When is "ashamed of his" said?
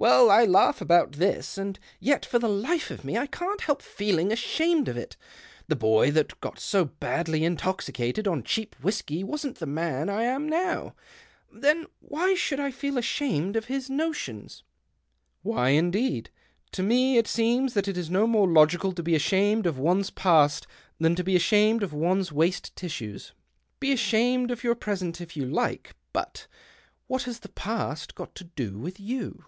12.96-13.90